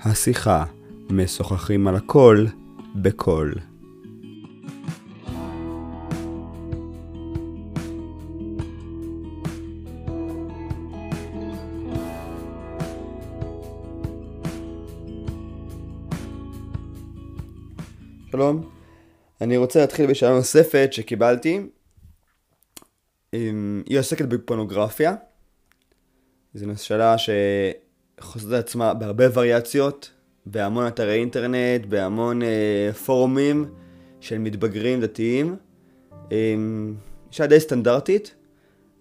השיחה, 0.00 0.64
משוחחים 1.10 1.88
על 1.88 1.96
הכל, 1.96 2.46
בקול. 2.94 3.54
שלום, 18.32 18.70
אני 19.40 19.56
רוצה 19.56 19.80
להתחיל 19.80 20.06
בשאלה 20.10 20.34
נוספת 20.34 20.88
שקיבלתי. 20.92 21.60
היא 23.32 23.98
עוסקת 23.98 24.24
בפורנוגרפיה. 24.24 25.14
זו 26.54 26.84
שאלה 26.84 27.16
שחוזרת 28.20 28.52
על 28.52 28.58
עצמה 28.58 28.94
בהרבה 28.94 29.24
וריאציות, 29.34 30.10
בהמון 30.46 30.86
אתרי 30.86 31.14
אינטרנט, 31.14 31.86
בהמון 31.88 32.42
אה, 32.42 32.90
פורומים 33.06 33.64
של 34.20 34.38
מתבגרים 34.38 35.00
דתיים. 35.00 35.56
שאלה 37.30 37.48
די 37.48 37.60
סטנדרטית. 37.60 38.34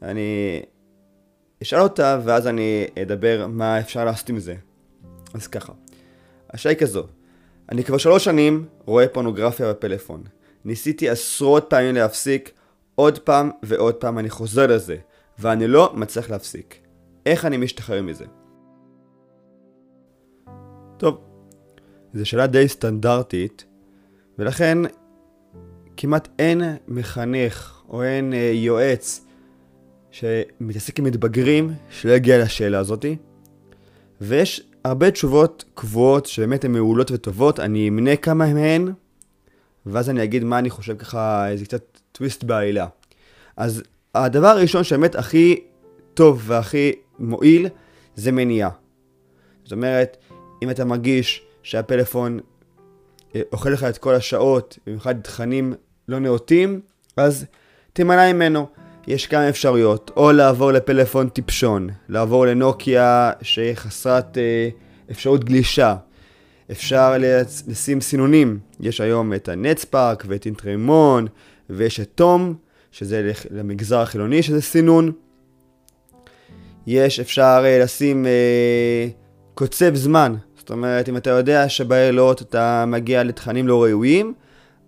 אני 0.01 0.61
אשאל 1.63 1.79
אותה 1.79 2.19
ואז 2.23 2.47
אני 2.47 2.87
אדבר 3.01 3.47
מה 3.49 3.79
אפשר 3.79 4.05
לעשות 4.05 4.29
עם 4.29 4.39
זה. 4.39 4.55
אז 5.33 5.47
ככה, 5.47 5.73
השאלה 6.49 6.73
היא 6.73 6.79
כזו, 6.79 7.03
אני 7.71 7.83
כבר 7.83 7.97
שלוש 7.97 8.23
שנים 8.23 8.65
רואה 8.85 9.07
פורנוגרפיה 9.07 9.69
בפלאפון. 9.69 10.23
ניסיתי 10.65 11.09
עשרות 11.09 11.65
פעמים 11.69 11.95
להפסיק, 11.95 12.51
עוד 12.95 13.19
פעם 13.19 13.51
ועוד 13.63 13.95
פעם 13.95 14.19
אני 14.19 14.29
חוזר 14.29 14.67
לזה, 14.67 14.97
ואני 15.39 15.67
לא 15.67 15.93
מצליח 15.95 16.29
להפסיק. 16.29 16.75
איך 17.25 17.45
אני 17.45 17.57
משתחרר 17.57 18.01
מזה? 18.01 18.25
טוב, 21.05 21.17
זו 22.13 22.25
שאלה 22.25 22.47
די 22.47 22.67
סטנדרטית, 22.67 23.65
ולכן 24.39 24.77
כמעט 25.97 26.27
אין 26.39 26.61
מחנך 26.87 27.83
או 27.89 28.03
אין 28.03 28.33
אה, 28.33 28.51
יועץ 28.53 29.25
שמתעסק 30.11 30.99
עם 30.99 31.05
מתבגרים 31.05 31.73
שלא 31.89 32.11
יגיע 32.11 32.43
לשאלה 32.43 32.79
הזאתי. 32.79 33.17
ויש 34.21 34.61
הרבה 34.83 35.11
תשובות 35.11 35.65
קבועות 35.73 36.25
שבאמת 36.25 36.65
הן 36.65 36.71
מעולות 36.71 37.11
וטובות, 37.11 37.59
אני 37.59 37.87
אמנה 37.87 38.15
כמה 38.15 38.53
מהן, 38.53 38.91
ואז 39.85 40.09
אני 40.09 40.23
אגיד 40.23 40.43
מה 40.43 40.59
אני 40.59 40.69
חושב 40.69 40.97
ככה, 40.97 41.49
איזה 41.49 41.65
קצת 41.65 41.99
טוויסט 42.11 42.43
בעלילה. 42.43 42.87
אז 43.57 43.83
הדבר 44.15 44.47
הראשון 44.47 44.83
שבאמת 44.83 45.15
הכי 45.15 45.63
טוב 46.13 46.43
והכי 46.45 46.91
מועיל 47.19 47.67
זה 48.15 48.31
מניעה. 48.31 48.69
זאת 49.63 49.71
אומרת, 49.71 50.17
אם 50.63 50.69
אתה 50.69 50.85
מרגיש 50.85 51.43
שהפלאפון 51.63 52.39
אה, 53.35 53.41
אוכל 53.51 53.69
לך 53.69 53.83
את 53.83 53.97
כל 53.97 54.15
השעות, 54.15 54.79
במיוחד 54.87 55.21
תכנים 55.21 55.73
לא 56.07 56.19
נאותים, 56.19 56.81
אז 57.17 57.45
תימנע 57.93 58.33
ממנו. 58.33 58.67
יש 59.07 59.27
כמה 59.27 59.49
אפשרויות, 59.49 60.11
או 60.15 60.31
לעבור 60.31 60.71
לפלאפון 60.71 61.29
טיפשון, 61.29 61.89
לעבור 62.09 62.45
לנוקיה 62.45 63.31
שהיא 63.41 63.75
חסרת 63.75 64.37
אה, 64.37 64.69
אפשרות 65.11 65.43
גלישה. 65.43 65.95
אפשר 66.71 67.13
לשים 67.67 68.01
סינונים, 68.01 68.59
יש 68.79 69.01
היום 69.01 69.33
את 69.33 69.49
הנטספארק 69.49 70.25
ואת 70.27 70.45
אינטרימון 70.45 71.27
ויש 71.69 71.99
את 71.99 72.09
תום, 72.15 72.55
שזה 72.91 73.31
למגזר 73.51 73.99
החילוני 73.99 74.43
שזה 74.43 74.61
סינון. 74.61 75.11
יש, 76.87 77.19
אפשר 77.19 77.61
אה, 77.65 77.79
לשים 77.79 78.25
אה, 78.25 79.07
קוצב 79.55 79.95
זמן, 79.95 80.35
זאת 80.57 80.69
אומרת 80.69 81.09
אם 81.09 81.17
אתה 81.17 81.29
יודע 81.29 81.69
שבלילות 81.69 82.41
אתה 82.41 82.85
מגיע 82.87 83.23
לתכנים 83.23 83.67
לא 83.67 83.83
ראויים, 83.83 84.33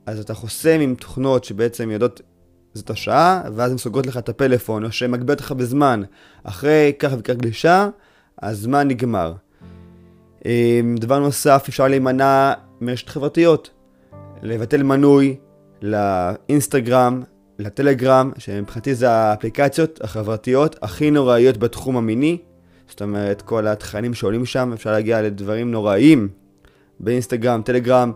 אז 0.06 0.20
אתה 0.20 0.34
חוסם 0.34 0.80
עם 0.82 0.96
תוכנות 0.96 1.44
שבעצם 1.44 1.92
יודעות 1.92 2.22
זאת 2.74 2.90
השעה, 2.90 3.42
ואז 3.56 3.72
הן 3.72 3.78
סוגרות 3.78 4.06
לך 4.06 4.18
את 4.18 4.30
הפלאפון, 4.30 4.86
או 4.86 4.92
שהן 4.92 5.12
מגבילות 5.12 5.42
לך 5.42 5.52
בזמן. 5.52 6.02
אחרי 6.44 6.94
כך 7.00 7.12
וכך 7.18 7.34
גלישה, 7.34 7.90
הזמן 8.42 8.88
נגמר. 8.88 9.34
אמ, 10.46 10.96
דבר 11.00 11.20
נוסף, 11.20 11.66
אפשר 11.70 11.88
להימנע 11.88 12.54
מרשת 12.82 13.10
חברתיות. 13.10 13.70
לבטל 14.44 14.84
מנוי 14.84 15.36
לאינסטגרם, 15.82 17.24
לטלגרם, 17.60 18.32
שמבחינתי 18.38 18.96
זה 18.96 19.10
האפליקציות 19.12 20.02
החברתיות 20.02 20.76
הכי 20.82 21.12
נוראיות 21.12 21.58
בתחום 21.58 21.98
המיני. 21.98 22.38
זאת 22.90 23.02
אומרת, 23.02 23.42
כל 23.42 23.68
התכנים 23.68 24.14
שעולים 24.14 24.46
שם, 24.46 24.72
אפשר 24.74 24.92
להגיע 24.92 25.22
לדברים 25.22 25.72
נוראיים 25.72 26.30
באינסטגרם, 27.00 27.62
טלגרם, 27.62 28.12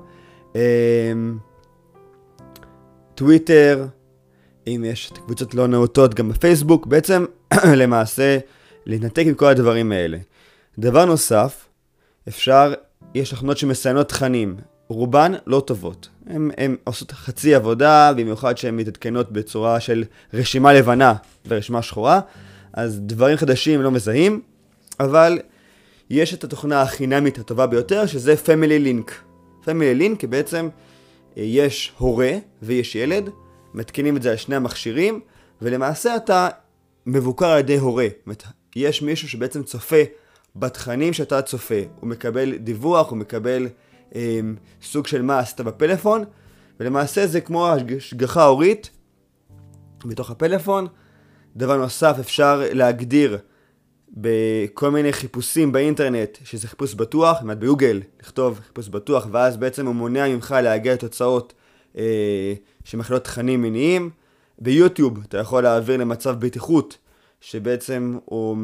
אמ, 0.56 1.38
טוויטר, 3.16 3.86
אם 4.68 4.84
יש 4.88 5.12
קבוצות 5.26 5.54
לא 5.54 5.68
נאותות 5.68 6.14
גם 6.14 6.30
בפייסבוק, 6.30 6.86
בעצם 6.86 7.26
למעשה 7.82 8.38
להתנתק 8.86 9.24
עם 9.28 9.34
כל 9.34 9.46
הדברים 9.46 9.92
האלה. 9.92 10.18
דבר 10.80 11.06
נוסף, 11.06 11.68
אפשר, 12.28 12.74
יש 13.16 13.34
תכונות 13.34 13.58
שמסיינות 13.58 14.10
תכנים, 14.10 14.56
רובן 14.88 15.32
לא 15.48 15.64
טובות. 15.68 16.10
הן 16.58 16.76
עושות 16.84 17.12
חצי 17.12 17.56
עבודה, 17.56 18.14
במיוחד 18.14 18.58
שהן 18.58 18.76
מתעדכנות 18.76 19.32
בצורה 19.32 19.80
של 19.80 20.04
רשימה 20.34 20.74
לבנה 20.74 21.14
ורשימה 21.48 21.82
שחורה, 21.82 22.20
אז 22.74 23.00
דברים 23.00 23.38
חדשים 23.38 23.82
לא 23.82 23.92
מזהים, 23.92 24.42
אבל 25.02 25.40
יש 26.10 26.34
את 26.34 26.44
התוכנה 26.44 26.82
החינמית 26.82 27.40
הטובה 27.40 27.68
ביותר, 27.68 28.06
שזה 28.06 28.36
Family 28.46 28.86
Link. 28.86 29.12
Family 29.66 30.02
Link 30.02 30.28
בעצם 30.28 30.70
אה, 31.38 31.44
יש 31.44 31.94
הורה 31.98 32.32
ויש 32.62 32.96
ילד, 32.96 33.30
מתקינים 33.74 34.18
את 34.18 34.22
זה 34.22 34.32
על 34.32 34.38
שני 34.38 34.56
המכשירים, 34.56 35.20
ולמעשה 35.62 36.16
אתה 36.16 36.50
מבוקר 37.06 37.46
על 37.46 37.60
ידי 37.60 37.78
הורה. 37.78 38.08
יש 38.76 39.02
מישהו 39.02 39.30
שבעצם 39.30 39.64
צופה 39.64 40.02
בתכנים 40.56 41.14
שאתה 41.14 41.42
צופה. 41.42 41.82
הוא 42.00 42.10
מקבל 42.10 42.58
דיווח, 42.58 43.10
הוא 43.10 43.18
מקבל 43.18 43.68
אה, 44.16 44.40
סוג 44.84 45.08
של 45.08 45.22
מה 45.22 45.40
עשית 45.40 45.62
בפלאפון, 45.62 46.24
ולמעשה 46.80 47.28
זה 47.28 47.42
כמו 47.42 47.70
השגחה 47.70 48.44
הורית 48.44 48.90
בתוך 50.06 50.32
הפלאפון. 50.32 50.88
דבר 51.56 51.78
נוסף, 51.78 52.16
אפשר 52.20 52.64
להגדיר 52.72 53.38
בכל 54.14 54.92
מיני 54.92 55.14
חיפושים 55.14 55.72
באינטרנט, 55.72 56.38
שזה 56.44 56.68
חיפוש 56.68 56.94
בטוח, 56.94 57.34
זאת 57.34 57.42
אומרת 57.42 57.60
ביוגל, 57.60 58.02
לכתוב 58.20 58.60
חיפוש 58.68 58.90
בטוח, 58.90 59.28
ואז 59.32 59.58
בעצם 59.58 59.86
הוא 59.86 59.96
מונע 59.96 60.28
ממך 60.28 60.56
להגיע 60.64 60.94
לתוצאות 60.94 61.54
אה, 61.98 62.54
שמכילות 62.84 63.24
תכנים 63.24 63.62
מיניים. 63.62 64.10
ביוטיוב 64.60 65.20
אתה 65.28 65.38
יכול 65.38 65.64
להעביר 65.64 65.98
למצב 65.98 66.36
בטיחות, 66.40 66.98
שבעצם 67.42 68.18
הוא 68.26 68.58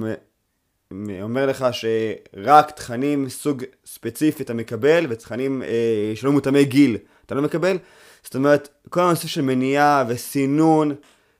אומר 1.22 1.46
לך 1.46 1.66
שרק 1.72 2.72
תכנים 2.72 3.30
סוג 3.30 3.64
ספציפי 3.86 4.44
אתה 4.44 4.54
מקבל, 4.54 5.06
ותכנים 5.10 5.64
אה, 5.64 6.12
שלא 6.16 6.32
מותאמי 6.32 6.66
גיל 6.66 6.98
אתה 7.26 7.36
לא 7.36 7.42
מקבל. 7.42 7.78
זאת 8.24 8.36
אומרת, 8.36 8.70
כל 8.90 9.02
הנושא 9.02 9.28
של 9.28 9.42
מניעה 9.42 10.04
וסינון 10.08 10.96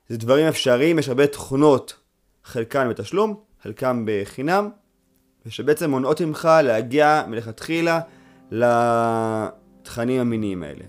זה 0.08 0.16
דברים 0.16 0.46
אפשריים, 0.46 0.98
יש 0.98 1.08
הרבה 1.08 1.26
תכונות, 1.26 1.94
חלקן 2.44 2.88
בתשלום, 2.90 3.47
חלקם 3.62 4.04
בחינם, 4.06 4.68
ושבעצם 5.46 5.90
מונעות 5.90 6.20
ממך 6.20 6.48
להגיע 6.64 7.22
מלכתחילה 7.28 8.00
לתכנים 8.50 10.20
המיניים 10.20 10.62
האלה. 10.62 10.84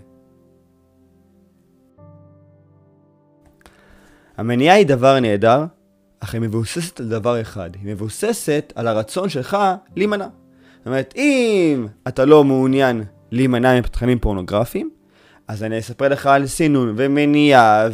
המניעה 4.37 4.75
היא 4.75 4.85
דבר 4.85 5.19
נהדר, 5.19 5.65
אך 6.19 6.33
היא 6.33 6.41
מבוססת 6.41 6.99
על 6.99 7.09
דבר 7.09 7.41
אחד, 7.41 7.69
היא 7.75 7.93
מבוססת 7.93 8.73
על 8.75 8.87
הרצון 8.87 9.29
שלך 9.29 9.57
להימנע. 9.95 10.27
זאת 10.77 10.87
אומרת, 10.87 11.13
אם 11.17 11.87
אתה 12.07 12.25
לא 12.25 12.43
מעוניין 12.43 13.03
להימנע 13.31 13.79
מתכנים 13.79 14.19
פורנוגרפיים, 14.19 14.89
אז 15.47 15.63
אני 15.63 15.79
אספר 15.79 16.07
לך 16.07 16.25
על 16.25 16.47
סינון 16.47 16.93
ומניעה 16.97 17.87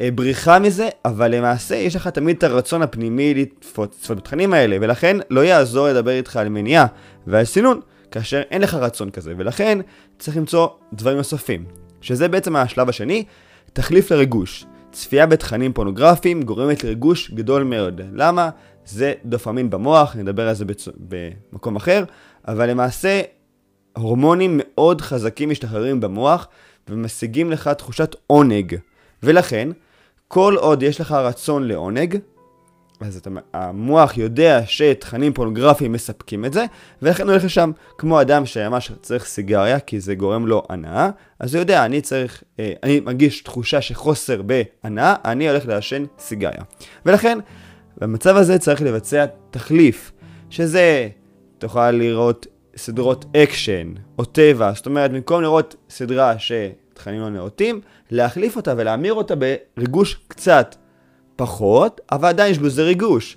ובריחה 0.00 0.58
מזה, 0.58 0.88
אבל 1.04 1.34
למעשה 1.34 1.74
יש 1.74 1.96
לך 1.96 2.08
תמיד 2.08 2.36
את 2.36 2.42
הרצון 2.42 2.82
הפנימי 2.82 3.34
לתפוס 3.34 4.10
בתכנים 4.10 4.52
האלה, 4.52 4.76
ולכן 4.80 5.16
לא 5.30 5.40
יעזור 5.40 5.88
לדבר 5.88 6.10
איתך 6.10 6.36
על 6.36 6.48
מניעה 6.48 6.86
ועל 7.26 7.44
סינון, 7.44 7.80
כאשר 8.10 8.42
אין 8.50 8.62
לך 8.62 8.74
רצון 8.74 9.10
כזה, 9.10 9.34
ולכן 9.36 9.78
צריך 10.18 10.36
למצוא 10.36 10.68
דברים 10.92 11.16
נוספים, 11.16 11.64
שזה 12.00 12.28
בעצם 12.28 12.56
השלב 12.56 12.88
השני, 12.88 13.24
תחליף 13.72 14.10
לריגוש. 14.10 14.64
צפייה 14.92 15.26
בתכנים 15.26 15.72
פורנוגרפיים 15.72 16.42
גורמת 16.42 16.84
לריגוש 16.84 17.30
גדול 17.30 17.62
מאוד. 17.62 18.00
למה? 18.12 18.50
זה 18.84 19.12
דופמין 19.24 19.70
במוח, 19.70 20.16
נדבר 20.16 20.48
על 20.48 20.54
זה 20.54 20.64
בצ... 20.64 20.88
במקום 21.52 21.76
אחר, 21.76 22.04
אבל 22.48 22.70
למעשה 22.70 23.20
הורמונים 23.92 24.60
מאוד 24.62 25.00
חזקים 25.00 25.50
משתחררים 25.50 26.00
במוח 26.00 26.48
ומשיגים 26.88 27.50
לך 27.50 27.68
תחושת 27.68 28.16
עונג. 28.26 28.76
ולכן, 29.22 29.68
כל 30.28 30.54
עוד 30.58 30.82
יש 30.82 31.00
לך 31.00 31.12
רצון 31.12 31.68
לעונג, 31.68 32.18
אז 33.00 33.16
אתה, 33.16 33.30
המוח 33.54 34.18
יודע 34.18 34.60
שתכנים 34.66 35.32
פורנוגרפיים 35.32 35.92
מספקים 35.92 36.44
את 36.44 36.52
זה, 36.52 36.64
ולכן 37.02 37.22
הוא 37.22 37.30
הולך 37.30 37.44
לשם 37.44 37.70
כמו 37.98 38.20
אדם 38.20 38.46
שממש 38.46 38.92
צריך 39.02 39.24
סיגריה, 39.24 39.80
כי 39.80 40.00
זה 40.00 40.14
גורם 40.14 40.46
לו 40.46 40.62
הנאה, 40.68 41.10
אז 41.38 41.54
הוא 41.54 41.60
יודע, 41.60 41.84
אני 41.84 42.00
צריך, 42.00 42.42
אה, 42.60 42.72
אני 42.82 43.00
מרגיש 43.00 43.40
תחושה 43.40 43.80
של 43.80 43.94
חוסר 43.94 44.42
בהנאה, 44.42 45.14
אני 45.24 45.48
הולך 45.48 45.66
לעשן 45.66 46.04
סיגריה. 46.18 46.62
ולכן, 47.06 47.38
במצב 47.98 48.36
הזה 48.36 48.58
צריך 48.58 48.82
לבצע 48.82 49.26
תחליף, 49.50 50.12
שזה, 50.50 51.08
תוכל 51.58 51.90
לראות 51.90 52.46
סדרות 52.76 53.24
אקשן 53.36 53.92
או 54.18 54.24
טבע, 54.24 54.72
זאת 54.74 54.86
אומרת, 54.86 55.10
במקום 55.10 55.42
לראות 55.42 55.76
סדרה 55.90 56.34
שתכנים 56.38 56.81
לא 57.06 57.30
נאותים, 57.30 57.80
להחליף 58.10 58.56
אותה 58.56 58.74
ולהמיר 58.76 59.14
אותה 59.14 59.34
בריגוש 59.76 60.20
קצת 60.28 60.76
פחות, 61.36 62.00
אבל 62.12 62.28
עדיין 62.28 62.52
יש 62.52 62.58
בזה 62.58 62.82
ריגוש. 62.82 63.36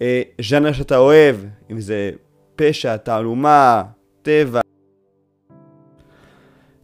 אה, 0.00 0.22
ז'אנר 0.40 0.72
שאתה 0.72 0.96
אוהב, 0.96 1.36
אם 1.70 1.80
זה 1.80 2.10
פשע, 2.56 2.96
תעלומה, 2.96 3.82
טבע. 4.22 4.60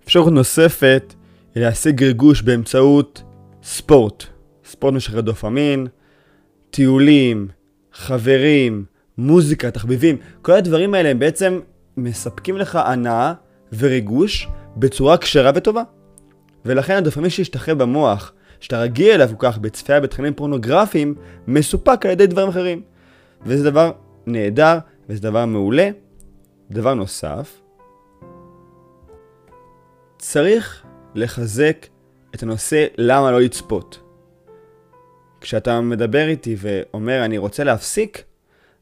אפשרות 0.05 0.33
נוספת 0.33 1.15
היא 1.55 1.63
להשיג 1.63 2.03
ריגוש 2.03 2.43
באמצעות 2.43 3.23
ספורט. 3.63 4.25
ספורט 4.65 4.95
משחרר 4.95 5.21
דופמין, 5.21 5.87
טיולים, 6.71 7.49
חברים, 7.93 8.85
מוזיקה, 9.19 9.71
תחביבים, 9.71 10.17
כל 10.43 10.53
הדברים 10.53 10.95
האלה 10.95 11.09
הם 11.09 11.19
בעצם 11.19 11.61
מספקים 11.97 12.57
לך 12.57 12.77
הנאה 12.77 13.33
וריגוש 13.79 14.49
בצורה 14.77 15.17
כשרה 15.17 15.51
וטובה. 15.55 15.83
ולכן 16.65 16.97
הדופמין 16.97 17.31
שהשתחרר 17.31 17.75
במוח, 17.75 18.33
שאתה 18.61 18.81
רגיל 18.81 19.11
אליו 19.11 19.29
כל 19.37 19.51
כך 19.51 19.59
בצפייה 19.59 20.01
בתכנים 20.01 20.35
פורנוגרפיים, 20.35 21.15
מסופק 21.47 22.07
על 22.07 22.13
ידי 22.13 22.27
דברים 22.27 22.49
אחרים. 22.49 22.83
וזה 23.47 23.71
דבר 23.71 23.93
נהדר, 24.27 24.79
וזה 25.09 25.23
דבר 25.23 25.47
מעולה. 25.47 25.91
דבר 26.71 26.95
נוסף, 26.95 27.61
צריך 30.19 30.83
לחזק 31.15 31.87
את 32.35 32.43
הנושא 32.43 32.87
למה 32.99 33.31
לא 33.31 33.41
לצפות. 33.41 34.01
כשאתה 35.41 35.81
מדבר 35.81 36.29
איתי 36.29 36.57
ואומר 36.59 37.25
אני 37.25 37.39
רוצה 37.39 37.65
להפסיק, 37.65 38.23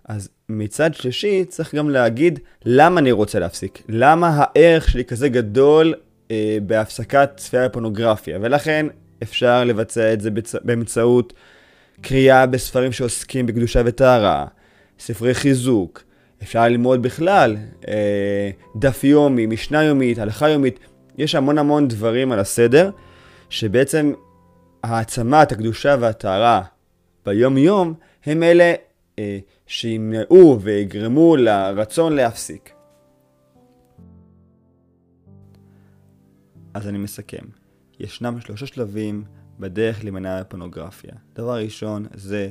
אז 0.04 0.28
מצד 0.48 0.94
שלישי 0.94 1.44
צריך 1.44 1.74
גם 1.74 1.90
להגיד 1.90 2.38
למה 2.64 3.00
אני 3.00 3.12
רוצה 3.12 3.38
להפסיק. 3.38 3.82
למה 3.88 4.30
הערך 4.36 4.88
שלי 4.88 5.04
כזה 5.04 5.28
גדול 5.28 5.94
אה, 6.30 6.58
בהפסקת 6.62 7.30
צפייה 7.36 7.68
בפורנוגרפיה. 7.68 8.38
ולכן 8.40 8.86
אפשר 9.22 9.64
לבצע 9.64 10.12
את 10.12 10.20
זה 10.20 10.30
בצ... 10.30 10.54
באמצעות 10.54 11.32
קריאה 12.00 12.46
בספרים 12.46 12.92
שעוסקים 12.92 13.46
בקדושה 13.46 13.82
וטהרה, 13.84 14.46
ספרי 14.98 15.34
חיזוק, 15.34 16.02
אפשר 16.42 16.62
ללמוד 16.62 17.02
בכלל 17.02 17.56
אה, 17.88 18.50
דף 18.76 19.04
יומי, 19.04 19.46
משנה 19.46 19.84
יומית, 19.84 20.18
הלכה 20.18 20.48
יומית. 20.48 20.78
יש 21.18 21.34
המון 21.34 21.58
המון 21.58 21.88
דברים 21.88 22.32
על 22.32 22.38
הסדר, 22.38 22.90
שבעצם 23.50 24.12
העצמת 24.84 25.52
הקדושה 25.52 25.96
והטהרה 26.00 26.62
ביום 27.26 27.58
יום 27.58 27.94
הם 28.26 28.42
אלה 28.42 28.74
אה, 29.18 29.38
שימנעו 29.66 30.58
ויגרמו 30.60 31.36
לרצון 31.36 32.12
להפסיק. 32.12 32.79
אז 36.74 36.88
אני 36.88 36.98
מסכם. 36.98 37.44
ישנם 38.00 38.40
שלושה 38.40 38.66
שלבים 38.66 39.24
בדרך 39.58 40.04
להימנע 40.04 40.40
מפורנוגרפיה. 40.40 41.12
דבר 41.34 41.58
ראשון 41.58 42.06
זה 42.14 42.50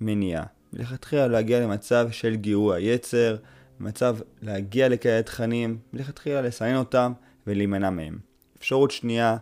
מניעה. 0.00 0.44
מלכתחילה 0.72 1.26
להגיע 1.26 1.60
למצב 1.60 2.08
של 2.10 2.34
גירוי 2.36 2.76
היצר, 2.82 3.36
מצב 3.80 4.16
להגיע 4.42 4.88
לכאלה 4.88 5.22
תכנים, 5.22 5.78
מלכתחילה 5.92 6.42
לסנן 6.42 6.76
אותם 6.76 7.12
ולהימנע 7.46 7.90
מהם. 7.90 8.18
אפשרות 8.58 8.90
שנייה 8.90 9.36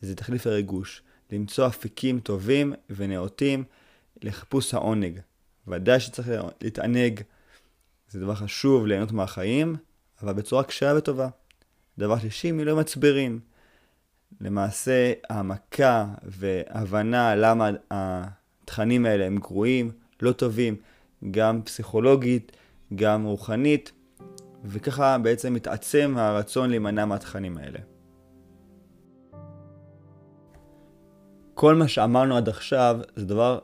זה 0.00 0.16
תחליף 0.16 0.46
הריגוש, 0.46 1.02
למצוא 1.32 1.66
אפיקים 1.66 2.20
טובים 2.20 2.72
ונאותים 2.90 3.64
לחיפוש 4.22 4.74
העונג. 4.74 5.20
ודאי 5.68 6.00
שצריך 6.00 6.28
להתענג, 6.62 7.20
זה 8.08 8.20
דבר 8.20 8.34
חשוב 8.34 8.86
ליהנות 8.86 9.12
מהחיים, 9.12 9.76
אבל 10.22 10.32
בצורה 10.32 10.64
קשה 10.64 10.94
וטובה. 10.96 11.28
דבר 12.00 12.18
שלישי, 12.18 12.52
מילוי 12.52 12.80
מצברים. 12.80 13.40
למעשה, 14.40 15.12
העמקה 15.28 16.06
והבנה 16.22 17.34
למה 17.36 17.70
התכנים 17.90 19.06
האלה 19.06 19.26
הם 19.26 19.36
גרועים, 19.36 19.90
לא 20.22 20.32
טובים, 20.32 20.76
גם 21.30 21.62
פסיכולוגית, 21.62 22.52
גם 22.94 23.24
רוחנית, 23.24 23.92
וככה 24.64 25.18
בעצם 25.18 25.54
מתעצם 25.54 26.14
הרצון 26.16 26.70
להימנע 26.70 27.04
מהתכנים 27.04 27.58
האלה. 27.58 27.78
כל 31.54 31.74
מה 31.74 31.88
שאמרנו 31.88 32.36
עד 32.36 32.48
עכשיו 32.48 33.00
זה 33.16 33.26
דבר 33.26 33.58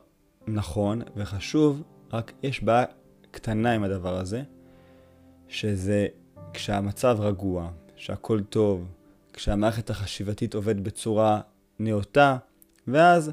נכון 0.47 1.03
וחשוב, 1.17 1.83
רק 2.13 2.33
יש 2.43 2.63
בעיה 2.63 2.85
קטנה 3.31 3.73
עם 3.73 3.83
הדבר 3.83 4.17
הזה, 4.17 4.43
שזה 5.49 6.07
כשהמצב 6.55 7.17
רגוע, 7.21 7.71
שהכל 7.97 8.41
טוב, 8.43 8.87
כשהמערכת 9.33 9.91
החשיבתית 9.91 10.55
עובדת 10.55 10.81
בצורה 10.81 11.41
נאותה, 11.79 12.37
ואז 12.89 13.33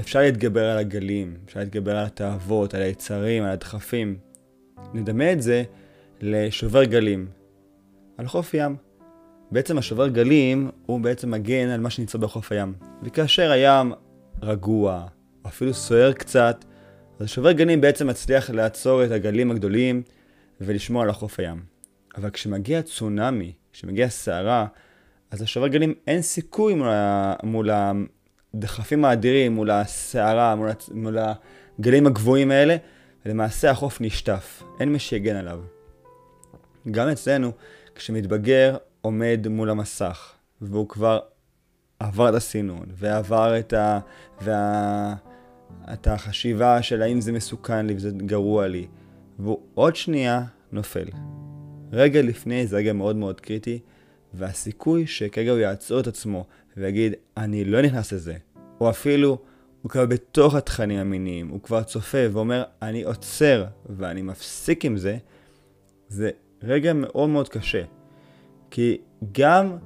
אפשר 0.00 0.20
להתגבר 0.20 0.64
על 0.64 0.78
הגלים, 0.78 1.36
אפשר 1.44 1.60
להתגבר 1.60 1.96
על 1.96 2.06
התאוות, 2.06 2.74
על 2.74 2.82
היצרים, 2.82 3.42
על 3.42 3.50
הדחפים. 3.50 4.18
נדמה 4.94 5.32
את 5.32 5.42
זה 5.42 5.62
לשובר 6.20 6.84
גלים, 6.84 7.28
על 8.18 8.26
חוף 8.26 8.54
ים. 8.54 8.76
בעצם 9.50 9.78
השובר 9.78 10.08
גלים 10.08 10.70
הוא 10.86 11.00
בעצם 11.00 11.30
מגן 11.30 11.68
על 11.68 11.80
מה 11.80 11.90
שנמצא 11.90 12.18
בחוף 12.18 12.52
הים. 12.52 12.74
וכאשר 13.02 13.50
הים 13.50 13.92
רגוע, 14.42 15.06
או 15.44 15.48
אפילו 15.48 15.74
סוער 15.74 16.12
קצת, 16.12 16.64
אז 17.18 17.24
השובר 17.24 17.52
גלים 17.52 17.80
בעצם 17.80 18.06
מצליח 18.06 18.50
לעצור 18.50 19.04
את 19.04 19.10
הגלים 19.10 19.50
הגדולים 19.50 20.02
ולשמור 20.60 21.02
על 21.02 21.10
החוף 21.10 21.40
הים. 21.40 21.62
אבל 22.16 22.30
כשמגיע 22.30 22.82
צונאמי, 22.82 23.52
כשמגיע 23.72 24.08
סערה, 24.08 24.66
אז 25.30 25.42
לשובר 25.42 25.68
גלים 25.68 25.94
אין 26.06 26.22
סיכוי 26.22 26.74
מול, 26.74 26.88
ה... 26.88 27.34
מול 27.42 27.70
הדחפים 28.54 29.04
האדירים, 29.04 29.54
מול 29.54 29.70
הסערה, 29.70 30.54
מול, 30.54 30.68
הצ... 30.68 30.88
מול 30.88 31.18
הגלים 31.78 32.06
הגבוהים 32.06 32.50
האלה, 32.50 32.76
ולמעשה 33.26 33.70
החוף 33.70 34.00
נשטף, 34.00 34.62
אין 34.80 34.92
מי 34.92 34.98
שיגן 34.98 35.36
עליו. 35.36 35.60
גם 36.90 37.08
אצלנו, 37.08 37.52
כשמתבגר 37.94 38.76
עומד 39.00 39.46
מול 39.50 39.70
המסך, 39.70 40.32
והוא 40.60 40.88
כבר 40.88 41.20
עבר 42.00 42.28
את 42.28 42.34
הסינון, 42.34 42.86
ועבר 42.94 43.58
את, 43.58 43.72
ה... 43.72 43.98
וה... 44.40 45.14
את 45.92 46.06
החשיבה 46.06 46.82
של 46.82 47.02
האם 47.02 47.20
זה 47.20 47.32
מסוכן 47.32 47.86
לי 47.86 47.94
וזה 47.94 48.10
גרוע 48.10 48.66
לי, 48.66 48.86
והוא 49.38 49.58
עוד 49.74 49.96
שנייה 49.96 50.42
נופל. 50.72 51.08
רגע 51.92 52.22
לפני 52.22 52.66
זה 52.66 52.76
רגע 52.76 52.92
מאוד 52.92 53.16
מאוד 53.16 53.40
קריטי, 53.40 53.78
והסיכוי 54.34 55.06
שכרגע 55.06 55.50
הוא 55.50 55.58
יעצור 55.58 56.00
את 56.00 56.06
עצמו 56.06 56.46
ויגיד, 56.76 57.12
אני 57.36 57.64
לא 57.64 57.82
נכנס 57.82 58.12
לזה, 58.12 58.36
או 58.80 58.90
אפילו 58.90 59.38
הוא 59.82 59.90
כבר 59.90 60.06
בתוך 60.06 60.54
התכנים 60.54 60.98
המיניים, 60.98 61.48
הוא 61.48 61.62
כבר 61.62 61.82
צופה 61.82 62.18
ואומר, 62.32 62.62
אני 62.82 63.02
עוצר 63.02 63.64
ואני 63.86 64.22
מפסיק 64.22 64.84
עם 64.84 64.96
זה, 64.96 65.16
זה 66.08 66.30
רגע 66.62 66.92
מאוד 66.92 67.28
מאוד 67.28 67.48
קשה. 67.48 67.82
כי 68.70 68.98
גם 69.32 69.76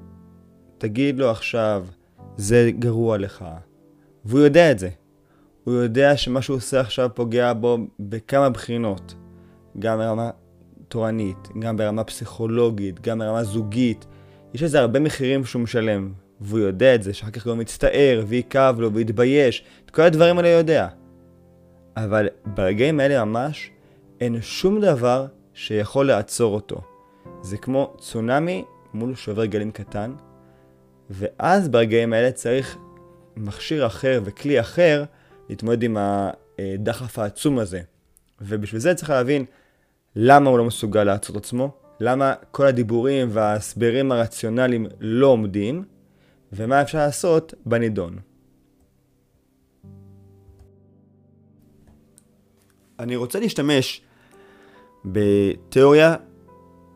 תגיד 0.79 1.19
לו 1.19 1.31
עכשיו, 1.31 1.87
זה 2.37 2.71
גרוע 2.79 3.19
לך, 3.19 3.45
והוא 4.25 4.41
יודע 4.41 4.71
את 4.71 4.79
זה. 4.79 4.89
הוא 5.65 5.75
יודע 5.75 6.17
שמה 6.17 6.43
שהוא 6.43 6.57
עושה 6.57 6.81
עכשיו 6.81 7.11
פוגע 7.15 7.53
בו 7.53 7.79
בכמה 8.01 8.51
בחינות. 8.51 9.15
גם 9.79 9.99
ברמה 9.99 10.31
תורנית, 10.93 11.49
גם 11.59 11.77
ברמה 11.77 12.05
פסיכולוגית, 12.05 13.01
גם 13.01 13.19
ברמה 13.19 13.45
זוגית. 13.45 14.07
יש 14.55 14.63
לזה 14.63 14.81
הרבה 14.81 15.01
מחירים 15.01 15.45
שהוא 15.45 15.63
משלם, 15.63 16.13
והוא 16.41 16.59
יודע 16.59 16.95
את 16.95 17.03
זה, 17.03 17.15
שאחר 17.15 17.31
כך 17.31 17.47
הוא 17.47 17.55
מצטער, 17.55 18.25
ויכאב 18.27 18.81
לו, 18.81 18.93
ויתבייש, 18.93 19.65
את 19.85 19.91
כל 19.91 20.03
הדברים 20.03 20.39
האלה 20.39 20.49
יודע. 20.49 20.89
אבל 21.97 22.29
ברגעים 22.47 23.01
האלה 23.01 23.25
ממש, 23.25 23.71
אין 24.21 24.43
שום 24.43 24.81
דבר 24.81 25.27
שיכול 25.55 26.07
לעצור 26.07 26.55
אותו. 26.55 26.81
זה 27.43 27.57
כמו 27.57 27.97
צונאמי 27.99 28.65
מול 28.95 29.15
שובר 29.15 29.45
גלים 29.45 29.71
קטן, 29.71 30.15
ואז 31.11 31.69
ברגעים 31.69 32.13
האלה 32.13 32.33
צריך 32.33 32.77
מכשיר 33.37 33.87
אחר 33.87 34.21
וכלי 34.25 34.61
אחר 34.61 35.05
להתמודד 35.49 35.83
עם 35.83 35.97
הדחף 36.01 37.19
העצום 37.19 37.59
הזה. 37.59 37.81
ובשביל 38.41 38.81
זה 38.81 38.95
צריך 38.95 39.11
להבין 39.11 39.45
למה 40.17 40.51
הוא 40.51 40.59
לא 40.59 40.65
מסוגל 40.65 41.05
לעצור 41.05 41.37
את 41.37 41.45
עצמו, 41.45 41.71
למה 42.01 42.35
כל 42.51 42.67
הדיבורים 42.67 43.29
וההסברים 43.33 44.13
הרציונליים 44.13 44.87
לא 45.01 45.27
עומדים, 45.27 45.85
ומה 46.53 46.83
אפשר 46.83 46.99
לעשות 46.99 47.55
בנידון. 47.67 48.19
אני 52.99 53.17
רוצה 53.17 53.41
להשתמש 53.41 54.03
בתיאוריה 55.05 56.17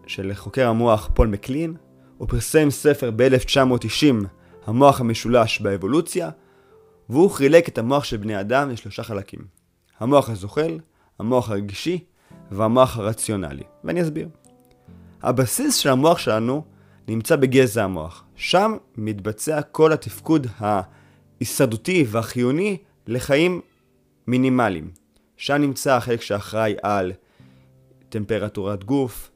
של 0.07 0.35
חוקר 0.35 0.69
המוח 0.69 1.11
פול 1.15 1.29
מקלין, 1.29 1.75
הוא 2.19 2.29
פרסם 2.29 2.71
ספר 2.71 3.11
ב-1990, 3.17 4.27
המוח 4.67 5.01
המשולש 5.01 5.61
באבולוציה, 5.61 6.31
והוא 7.09 7.31
חילק 7.31 7.69
את 7.69 7.79
המוח 7.79 8.05
של 8.05 8.17
בני 8.17 8.41
אדם 8.41 8.71
לשלושה 8.71 9.03
חלקים. 9.03 9.41
המוח 10.01 10.31
הזוחל, 10.31 10.79
המוח 11.19 11.51
הרגישי 11.51 12.05
והמוח 12.51 12.97
הרציונלי. 12.97 13.63
ואני 13.85 14.03
אסביר. 14.03 14.29
הבסיס 15.23 15.77
של 15.77 15.89
המוח 15.89 16.19
שלנו 16.19 16.65
נמצא 17.09 17.37
בגזע 17.37 17.85
המוח. 17.85 18.25
שם 18.37 18.77
מתבצע 18.97 19.63
כל 19.63 19.93
התפקוד 19.93 20.47
ההישרדותי 20.59 22.05
והחיוני 22.09 22.77
לחיים 23.07 23.61
מינימליים. 24.27 24.91
שם 25.37 25.55
נמצא 25.55 25.97
החלק 25.97 26.23
שאחראי 26.23 26.75
על 26.83 27.13
טמפרטורת 28.09 28.85
גוף, 28.85 29.31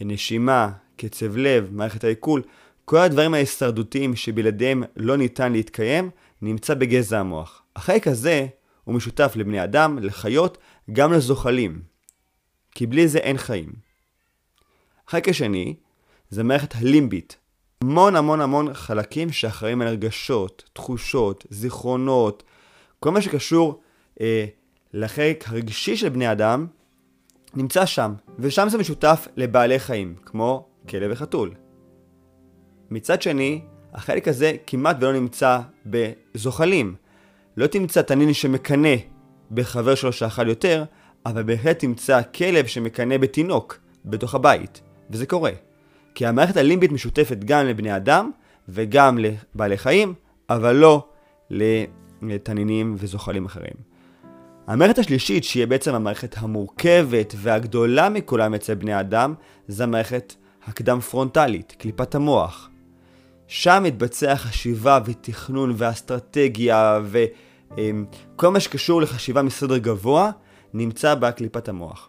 נשימה, 0.00 0.70
קצב 0.96 1.36
לב, 1.36 1.68
מערכת 1.72 2.04
העיכול, 2.04 2.42
כל 2.84 2.98
הדברים 2.98 3.34
ההישרדותיים 3.34 4.16
שבלעדיהם 4.16 4.82
לא 4.96 5.16
ניתן 5.16 5.52
להתקיים, 5.52 6.10
נמצא 6.42 6.74
בגזע 6.74 7.20
המוח. 7.20 7.62
החלק 7.76 8.08
הזה 8.08 8.46
הוא 8.84 8.94
משותף 8.94 9.32
לבני 9.36 9.64
אדם, 9.64 9.98
לחיות, 9.98 10.58
גם 10.92 11.12
לזוחלים. 11.12 11.93
כי 12.74 12.86
בלי 12.86 13.08
זה 13.08 13.18
אין 13.18 13.38
חיים. 13.38 13.72
החלק 15.08 15.28
השני 15.28 15.74
זה 16.30 16.42
מערכת 16.44 16.74
הלימבית. 16.74 17.36
המון 17.82 18.16
המון 18.16 18.40
המון 18.40 18.74
חלקים 18.74 19.32
שאחראים 19.32 19.82
על 19.82 19.88
הרגשות, 19.88 20.70
תחושות, 20.72 21.46
זיכרונות, 21.50 22.42
כל 23.00 23.10
מה 23.10 23.22
שקשור 23.22 23.80
אה, 24.20 24.44
לחלק 24.92 25.44
הרגשי 25.48 25.96
של 25.96 26.08
בני 26.08 26.32
אדם, 26.32 26.66
נמצא 27.54 27.86
שם, 27.86 28.14
ושם 28.38 28.68
זה 28.68 28.78
משותף 28.78 29.28
לבעלי 29.36 29.78
חיים, 29.78 30.14
כמו 30.24 30.68
כלב 30.88 31.10
וחתול. 31.12 31.54
מצד 32.90 33.22
שני, 33.22 33.60
החלק 33.92 34.28
הזה 34.28 34.56
כמעט 34.66 34.96
ולא 35.00 35.12
נמצא 35.12 35.60
בזוחלים. 35.86 36.94
לא 37.56 37.66
תמצא 37.66 38.02
תנין 38.02 38.32
שמקנא 38.32 38.94
בחבר 39.50 39.94
שלו 39.94 40.12
שאכל 40.12 40.48
יותר, 40.48 40.84
אבל 41.26 41.42
בהחלט 41.42 41.78
תמצא 41.78 42.20
כלב 42.34 42.66
שמקנא 42.66 43.16
בתינוק 43.16 43.78
בתוך 44.04 44.34
הבית, 44.34 44.80
וזה 45.10 45.26
קורה. 45.26 45.50
כי 46.14 46.26
המערכת 46.26 46.56
הלימבית 46.56 46.92
משותפת 46.92 47.38
גם 47.44 47.66
לבני 47.66 47.96
אדם 47.96 48.30
וגם 48.68 49.18
לבעלי 49.18 49.78
חיים, 49.78 50.14
אבל 50.50 50.76
לא 50.76 51.08
לתנינים 52.22 52.94
וזוחלים 52.98 53.44
אחרים. 53.44 53.94
המערכת 54.66 54.98
השלישית, 54.98 55.44
שהיא 55.44 55.66
בעצם 55.66 55.94
המערכת 55.94 56.34
המורכבת 56.38 57.34
והגדולה 57.36 58.08
מכולם 58.08 58.54
אצל 58.54 58.74
בני 58.74 59.00
אדם, 59.00 59.34
זה 59.68 59.84
המערכת 59.84 60.34
הקדם 60.66 61.00
פרונטלית, 61.00 61.74
קליפת 61.78 62.14
המוח. 62.14 62.70
שם 63.46 63.82
מתבצע 63.86 64.36
חשיבה 64.36 64.98
ותכנון 65.04 65.74
ואסטרטגיה 65.76 67.00
וכל 67.04 68.48
מה 68.48 68.60
שקשור 68.60 69.02
לחשיבה 69.02 69.42
מסדר 69.42 69.78
גבוה 69.78 70.30
נמצא 70.74 71.14
בקליפת 71.14 71.68
המוח. 71.68 72.08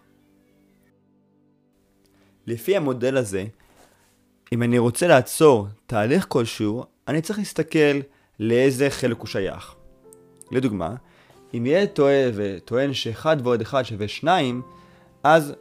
לפי 2.48 2.78
המודל 2.78 3.18
הזה, 3.18 3.46
אם 4.54 4.64
אני 4.64 4.78
רוצה 4.78 5.08
לעצור 5.08 5.68
תהליך 5.86 6.26
כלשהו, 6.30 6.84
אני 7.08 7.22
צריך 7.22 7.40
להסתכל 7.40 8.00
לאיזה 8.40 8.90
חלק 8.90 9.18
הוא 9.18 9.28
שייך. 9.28 9.76
לדוגמה, 10.52 10.96
אם 11.54 11.66
ילד 11.66 11.88
טועה 11.88 12.30
וטוען 12.34 12.94
שאחד 12.94 13.38
ועוד 13.44 13.62
אחד 13.62 13.84
שווה 13.84 14.08
שניים, 14.08 14.62
אז 15.24 15.54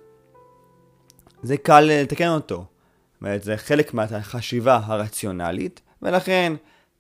זה 1.43 1.57
קל 1.57 1.81
לתקן 1.81 2.29
אותו. 2.29 2.57
זאת 2.57 3.21
אומרת, 3.21 3.43
זה 3.43 3.57
חלק 3.57 3.95
מהחשיבה 3.95 4.81
הרציונלית, 4.85 5.81
ולכן 6.03 6.53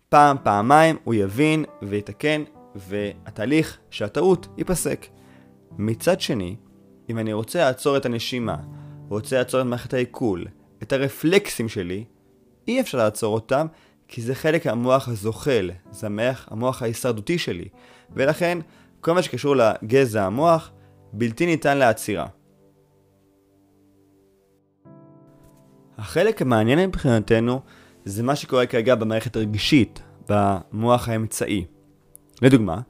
פעם, 0.08 0.37
פעמיים 0.42 0.96
הוא 1.04 1.14
יבין 1.14 1.64
ויתקן, 1.82 2.44
והתהליך 2.75 3.78
של 3.90 4.04
הטעות 4.04 4.46
ייפסק. 4.58 5.06
מצד 5.78 6.21
שני, 6.21 6.57
אם 7.11 7.19
אני 7.19 7.33
רוצה 7.33 7.59
לעצור 7.59 7.97
את 7.97 8.07
הנשימה, 8.07 8.57
רוצה 9.09 9.38
לעצור 9.38 9.61
את 9.61 9.66
מערכת 9.66 9.95
העיכול, 9.95 10.47
את 10.83 10.93
הרפלקסים 10.93 11.69
שלי, 11.69 12.04
אי 12.69 12.81
אפשר 12.81 12.99
לעצור 12.99 13.35
אותם, 13.35 13.66
כי 14.09 14.23
זה 14.23 14.35
חלק 14.35 14.66
מהמוח 14.66 15.09
הזוחל, 15.09 15.71
זה 15.90 16.07
המוח, 16.07 16.49
המוח 16.50 16.83
ההישרדותי 16.83 17.38
שלי, 17.38 17.69
ולכן 18.11 18.59
כל 19.00 19.12
מה 19.12 19.23
שקשור 19.23 19.57
לגזע 19.57 20.25
המוח 20.25 20.73
בלתי 21.12 21.47
ניתן 21.47 21.78
לעצירה. 21.78 22.26
החלק 25.99 26.43
המעניין 26.43 26.88
מבחינתנו 26.88 27.61
זה 28.04 28.23
מה 28.23 28.37
שקורה 28.37 28.66
כרגע 28.66 28.95
במערכת 28.95 29.37
הרגשית, 29.37 30.02
במוח 30.28 31.09
האמצעי. 31.09 31.64
לדוגמה, 32.43 32.81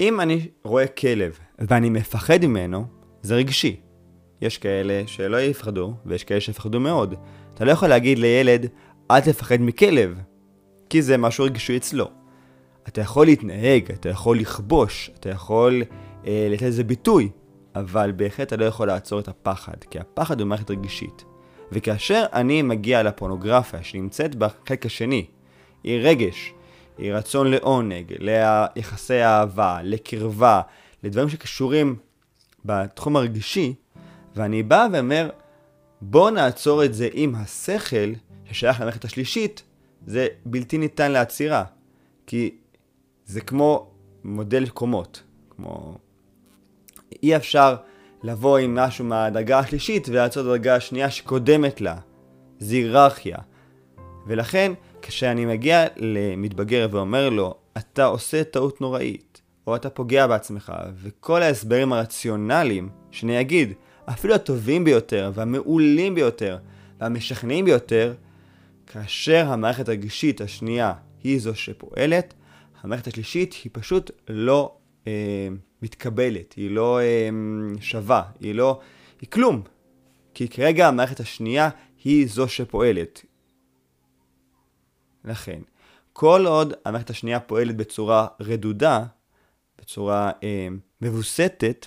אם 0.00 0.20
אני 0.20 0.48
רואה 0.64 0.86
כלב 0.86 1.38
ואני 1.58 1.90
מפחד 1.90 2.44
ממנו, 2.46 2.84
זה 3.22 3.34
רגשי. 3.34 3.80
יש 4.40 4.58
כאלה 4.58 5.02
שלא 5.06 5.40
יפחדו, 5.40 5.94
ויש 6.06 6.24
כאלה 6.24 6.40
שיפחדו 6.40 6.80
מאוד. 6.80 7.14
אתה 7.54 7.64
לא 7.64 7.70
יכול 7.70 7.88
להגיד 7.88 8.18
לילד, 8.18 8.66
אל 9.10 9.20
תפחד 9.20 9.56
מכלב, 9.60 10.20
כי 10.90 11.02
זה 11.02 11.16
משהו 11.16 11.44
רגשי 11.44 11.76
אצלו. 11.76 12.10
אתה 12.88 13.00
יכול 13.00 13.26
להתנהג, 13.26 13.92
אתה 13.92 14.08
יכול 14.08 14.38
לכבוש, 14.38 15.10
אתה 15.20 15.30
יכול 15.30 15.82
אה, 16.26 16.48
לתת 16.50 16.62
לזה 16.62 16.84
ביטוי, 16.84 17.30
אבל 17.74 18.12
בהחלט 18.16 18.46
אתה 18.46 18.56
לא 18.56 18.64
יכול 18.64 18.86
לעצור 18.86 19.20
את 19.20 19.28
הפחד, 19.28 19.84
כי 19.90 19.98
הפחד 19.98 20.40
הוא 20.40 20.48
מערכת 20.48 20.70
רגישית. 20.70 21.24
וכאשר 21.72 22.24
אני 22.32 22.62
מגיע 22.62 23.02
לפורנוגרפיה 23.02 23.82
שנמצאת 23.82 24.34
בחלק 24.34 24.86
השני, 24.86 25.26
היא 25.84 26.00
רגש, 26.02 26.52
היא 26.98 27.12
רצון 27.12 27.50
לעונג, 27.50 28.14
ליחסי 28.18 29.22
אהבה, 29.22 29.78
לקרבה, 29.82 30.60
לדברים 31.04 31.28
שקשורים 31.28 31.96
בתחום 32.64 33.16
הרגישי, 33.16 33.74
ואני 34.36 34.62
בא 34.62 34.86
ואומר, 34.92 35.30
בוא 36.00 36.30
נעצור 36.30 36.84
את 36.84 36.94
זה 36.94 37.08
עם 37.12 37.34
השכל 37.34 38.12
ששייך 38.44 38.80
למערכת 38.80 39.04
השלישית, 39.04 39.62
זה 40.06 40.26
בלתי 40.46 40.78
ניתן 40.78 41.12
לעצירה. 41.12 41.64
כי 42.26 42.54
זה 43.26 43.40
כמו 43.40 43.90
מודל 44.24 44.68
קומות, 44.68 45.22
כמו... 45.50 45.98
אי 47.22 47.36
אפשר 47.36 47.76
לבוא 48.22 48.58
עם 48.58 48.74
משהו 48.74 49.04
מהדרגה 49.04 49.58
השלישית 49.58 50.08
ולעצור 50.08 50.42
את 50.42 50.46
הדרגה 50.46 50.76
השנייה 50.76 51.10
שקודמת 51.10 51.80
לה. 51.80 51.96
זה 52.58 52.74
היררכיה. 52.74 53.38
ולכן, 54.26 54.72
כשאני 55.02 55.44
מגיע 55.44 55.84
למתבגר 55.96 56.88
ואומר 56.90 57.28
לו, 57.28 57.54
אתה 57.78 58.04
עושה 58.04 58.44
טעות 58.44 58.80
נוראית, 58.80 59.33
או 59.66 59.76
אתה 59.76 59.90
פוגע 59.90 60.26
בעצמך, 60.26 60.72
וכל 61.02 61.42
ההסברים 61.42 61.92
הרציונליים 61.92 62.88
שאני 63.10 63.40
אגיד, 63.40 63.72
אפילו 64.04 64.34
הטובים 64.34 64.84
ביותר, 64.84 65.30
והמעולים 65.34 66.14
ביותר, 66.14 66.58
והמשכנעים 67.00 67.64
ביותר, 67.64 68.14
כאשר 68.86 69.46
המערכת 69.48 69.88
הרגשית 69.88 70.40
השנייה 70.40 70.92
היא 71.22 71.40
זו 71.40 71.54
שפועלת, 71.54 72.34
המערכת 72.82 73.06
השלישית 73.06 73.54
היא 73.64 73.70
פשוט 73.72 74.10
לא 74.28 74.76
אה, 75.06 75.48
מתקבלת, 75.82 76.52
היא 76.52 76.70
לא 76.70 77.00
אה, 77.00 77.28
שווה, 77.80 78.22
היא 78.40 78.54
לא... 78.54 78.80
היא 79.20 79.30
כלום. 79.30 79.62
כי 80.34 80.48
כרגע 80.48 80.88
המערכת 80.88 81.20
השנייה 81.20 81.68
היא 82.04 82.28
זו 82.28 82.48
שפועלת. 82.48 83.24
לכן, 85.24 85.60
כל 86.12 86.46
עוד 86.46 86.72
המערכת 86.84 87.10
השנייה 87.10 87.40
פועלת 87.40 87.76
בצורה 87.76 88.26
רדודה, 88.40 89.04
בצורה 89.78 90.30
אה, 90.42 90.68
מבוסתת, 91.00 91.86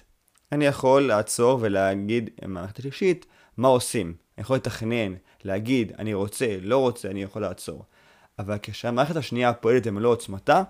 אני 0.52 0.66
יכול 0.66 1.08
לעצור 1.08 1.58
ולהגיד 1.62 2.30
המערכת 2.42 2.80
השלישית 2.80 3.26
מה 3.58 3.68
עושים. 3.68 4.06
אני 4.08 4.42
יכול 4.42 4.56
לתכנן, 4.56 5.14
להגיד 5.44 5.92
אני 6.00 6.14
רוצה, 6.14 6.58
לא 6.62 6.78
רוצה, 6.78 7.10
אני 7.10 7.24
יכול 7.24 7.42
לעצור. 7.42 7.84
אבל 8.40 8.58
כשהמערכת 8.62 9.16
השנייה 9.16 9.54
פועלת 9.54 9.88
במלוא 9.88 10.12
עוצמתה, 10.12 10.64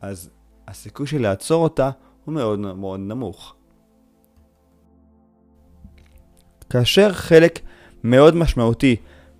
אז 0.00 0.30
הסיכוי 0.68 1.06
של 1.06 1.22
לעצור 1.22 1.62
אותה 1.62 1.90
הוא 2.24 2.34
מאוד 2.34 2.58
מאוד 2.58 3.00
נמוך. 3.00 3.54
כאשר 6.70 7.12
חלק 7.12 7.60
מאוד 8.04 8.36
משמעותי 8.36 8.96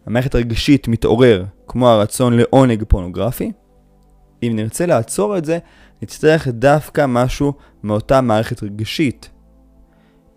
המערכת 0.07 0.35
הרגשית 0.35 0.89
מתעורר, 0.89 1.45
כמו 1.67 1.89
הרצון 1.89 2.37
לעונג 2.37 2.85
פורנוגרפי, 2.89 3.53
אם 4.43 4.53
נרצה 4.55 4.87
לעצור 4.87 5.39
את 5.39 5.45
זה, 5.45 5.59
נצטרך 6.05 6.49
דווקא 6.49 7.05
משהו 7.09 7.53
מאותה 7.83 8.21
מערכת 8.21 8.63
רגשית. 8.63 9.31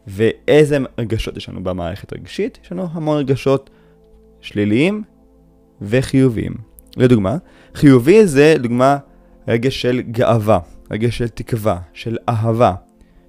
ואיזה 0.07 0.77
רגשות 0.97 1.37
יש 1.37 1.49
לנו 1.49 1.63
במערכת 1.63 2.11
הרגשית? 2.11 2.59
יש 2.63 2.71
לנו 2.71 2.87
המון 2.91 3.17
רגשות 3.17 3.69
שליליים 4.41 5.03
וחיוביים. 5.81 6.53
לדוגמה, 6.97 7.37
חיובי 7.73 8.27
זה 8.27 8.55
דוגמה 8.59 8.97
רגש 9.47 9.81
של 9.81 10.01
גאווה, 10.01 10.59
רגש 10.91 11.17
של 11.17 11.27
תקווה, 11.27 11.79
של 11.93 12.17
אהבה, 12.29 12.73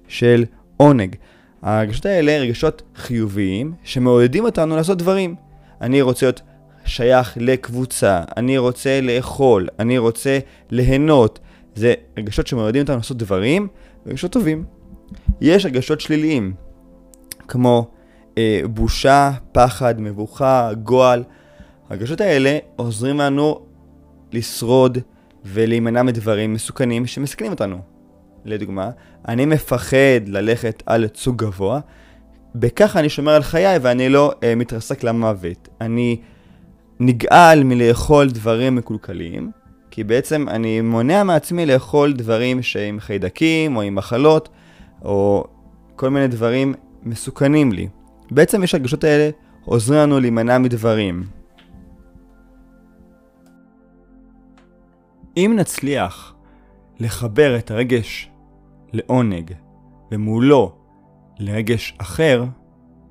של 0.07 0.45
עונג. 0.77 1.15
הרגשות 1.61 2.05
האלה 2.05 2.37
רגשות 2.37 2.81
חיוביים 2.95 3.73
שמעודדים 3.83 4.45
אותנו 4.45 4.75
לעשות 4.75 4.97
דברים. 4.97 5.35
אני 5.81 6.01
רוצה 6.01 6.25
להיות 6.25 6.41
שייך 6.85 7.37
לקבוצה, 7.41 8.21
אני 8.37 8.57
רוצה 8.57 9.01
לאכול, 9.01 9.67
אני 9.79 9.97
רוצה 9.97 10.39
ליהנות. 10.69 11.39
זה 11.79 11.93
רגשות 12.17 12.47
שמעודדים 12.47 12.81
אותנו 12.81 12.97
לעשות 12.97 13.17
דברים, 13.17 13.67
רגשות 14.05 14.31
טובים. 14.31 14.63
יש 15.41 15.65
רגשות 15.65 16.01
שליליים, 16.01 16.53
כמו 17.47 17.91
אה, 18.37 18.61
בושה, 18.69 19.31
פחד, 19.51 20.01
מבוכה, 20.01 20.71
גועל. 20.83 21.23
הרגשות 21.89 22.21
האלה 22.21 22.57
עוזרים 22.75 23.17
לנו 23.17 23.59
לשרוד 24.33 24.97
ולהימנע 25.45 26.03
מדברים 26.03 26.53
מסוכנים 26.53 27.05
שמסכנים 27.05 27.51
אותנו. 27.51 27.77
לדוגמה, 28.45 28.89
אני 29.27 29.45
מפחד 29.45 30.27
ללכת 30.27 30.83
על 30.85 31.07
צוג 31.07 31.37
גבוה, 31.37 31.79
בכך 32.55 32.95
אני 32.95 33.09
שומר 33.09 33.31
על 33.31 33.43
חיי 33.43 33.77
ואני 33.81 34.09
לא 34.09 34.33
אה, 34.43 34.55
מתרסק 34.55 35.03
למוות. 35.03 35.67
אני 35.81 36.21
נגעל 36.99 37.63
מלאכול 37.63 38.29
דברים 38.29 38.75
מקולקלים, 38.75 39.51
כי 39.99 40.03
בעצם 40.03 40.49
אני 40.49 40.81
מונע 40.81 41.23
מעצמי 41.23 41.65
לאכול 41.65 42.13
דברים 42.13 42.61
שעם 42.61 42.99
חיידקים 42.99 43.75
או 43.75 43.81
עם 43.81 43.95
מחלות, 43.95 44.49
או 45.01 45.43
כל 45.95 46.09
מיני 46.09 46.27
דברים 46.27 46.73
מסוכנים 47.03 47.71
לי. 47.71 47.87
בעצם 48.31 48.63
יש 48.63 48.73
הרגשות 48.73 49.03
האלה 49.03 49.29
עוזרים 49.65 49.99
לנו 49.99 50.19
להימנע 50.19 50.57
מדברים. 50.57 51.23
אם 55.37 55.53
נצליח 55.57 56.35
לחבר 56.99 57.57
את 57.57 57.71
הרגש 57.71 58.29
לעונג 58.93 59.53
ומולו 60.11 60.75
לרגש 61.39 61.95
אחר, 61.97 62.45